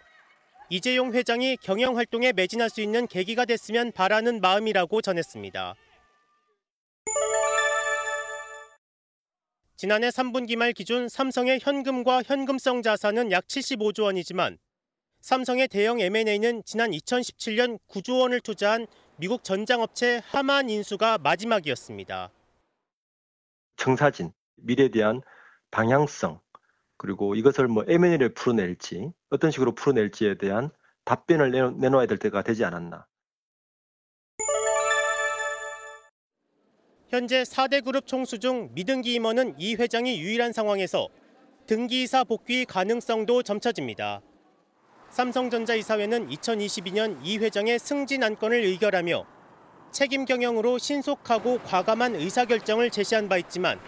이재용 0.73 1.13
회장이 1.13 1.59
경영 1.59 1.99
활동에 1.99 2.33
매진할 2.33 2.71
수 2.71 2.81
있는 2.81 3.07
계기가 3.07 3.45
됐으면 3.45 3.93
바라는 3.93 4.41
마음이라고 4.41 5.03
전했습니다. 5.03 5.75
지난해 9.77 10.09
3분기 10.09 10.57
말 10.57 10.73
기준 10.73 11.11
삼성의 11.11 11.59
현금과 11.61 12.23
현금성 12.23 12.81
자산은 12.81 13.33
약 13.33 13.49
75조 13.49 14.05
원이지만 14.05 14.57
삼성의 15.21 15.69
대형 15.69 16.01
M&A는 16.01 16.63
지난 16.65 16.91
2017년 16.93 17.79
9조 17.91 18.21
원을 18.21 18.41
투자한 18.41 18.87
미국 19.19 19.45
전장업체 19.45 20.23
하만 20.25 20.71
인수가 20.71 21.19
마지막이었습니다. 21.19 22.31
청사진, 23.77 24.33
미래에 24.57 24.89
대한 24.89 25.21
방향성, 25.71 26.41
그리고 26.97 27.35
이것을 27.35 27.69
뭐 27.69 27.85
M&A를 27.89 28.35
풀어낼지 28.35 29.13
어떤 29.31 29.51
식으로 29.51 29.75
풀어낼지에 29.75 30.39
대한 30.39 30.71
답변을 31.05 31.51
내놓아야 31.79 32.07
될 32.07 32.19
때가 32.19 32.43
되지 32.43 32.65
않았나. 32.65 33.07
현재 37.09 37.43
4대 37.43 37.85
그룹 37.85 38.07
총수 38.07 38.39
중 38.39 38.71
미등기 38.73 39.13
임원은 39.15 39.57
이 39.59 39.75
회장이 39.75 40.21
유일한 40.21 40.53
상황에서 40.53 41.09
등기이사 41.67 42.25
복귀 42.25 42.65
가능성도 42.65 43.43
점쳐집니다. 43.43 44.23
삼성전자 45.11 45.75
이사회는 45.75 46.31
2022년 46.31 47.19
이 47.23 47.37
회장의 47.37 47.79
승진 47.79 48.23
안건을 48.23 48.65
의결하며 48.65 49.27
책임 49.91 50.25
경영으로 50.25 50.79
신속하고 50.79 51.59
과감한 51.59 52.15
의사결정을 52.15 52.89
제시한 52.89 53.29
바 53.29 53.37
있지만 53.37 53.79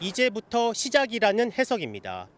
이제부터 0.00 0.72
시작이라는 0.72 1.52
해석입니다. 1.52 2.28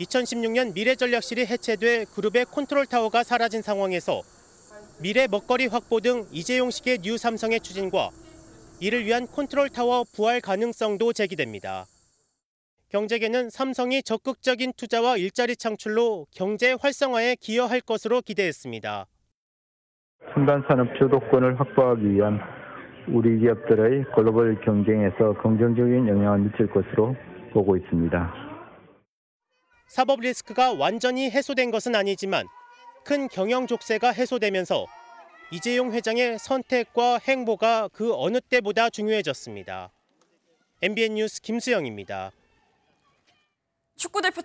2016년 0.00 0.74
미래전략실이 0.74 1.46
해체돼 1.46 2.06
그룹의 2.14 2.46
컨트롤 2.46 2.86
타워가 2.86 3.22
사라진 3.22 3.62
상황에서 3.62 4.22
미래 5.00 5.26
먹거리 5.26 5.66
확보 5.66 6.00
등 6.00 6.26
이재용식의 6.30 6.98
뉴 6.98 7.16
삼성의 7.16 7.60
추진과 7.60 8.10
이를 8.80 9.04
위한 9.04 9.26
컨트롤 9.26 9.68
타워 9.68 10.04
부활 10.14 10.40
가능성도 10.40 11.12
제기됩니다. 11.12 11.86
경제계는 12.88 13.50
삼성이 13.50 14.02
적극적인 14.02 14.72
투자와 14.76 15.16
일자리 15.16 15.54
창출로 15.54 16.26
경제 16.34 16.72
활성화에 16.72 17.36
기여할 17.36 17.80
것으로 17.82 18.20
기대했습니다. 18.20 19.06
첨단 20.34 20.64
산업 20.66 20.88
주도권을 20.98 21.60
확보하기 21.60 22.14
위한 22.14 22.40
우리 23.08 23.38
기업들의 23.40 24.04
글로벌 24.14 24.60
경쟁에서 24.60 25.34
긍정적인 25.42 26.08
영향을 26.08 26.40
미칠 26.40 26.66
것으로 26.68 27.16
보고 27.52 27.76
있습니다. 27.76 28.34
사법 29.88 30.20
리스크가 30.20 30.74
완전히 30.74 31.30
해소된 31.30 31.70
것은 31.70 31.94
아니지만 31.96 32.46
큰 33.04 33.28
경영 33.28 33.66
족쇄가 33.66 34.12
해소되면서 34.12 34.86
이재용 35.50 35.92
회장의 35.92 36.38
선택과 36.38 37.18
행보가 37.26 37.88
그 37.92 38.14
어느 38.14 38.40
때보다 38.40 38.88
중요해졌습니다. 38.88 39.90
MBN 40.82 41.14
뉴스 41.14 41.42
김수영입니다. 41.42 42.30
축구 43.96 44.22
대표 44.22 44.36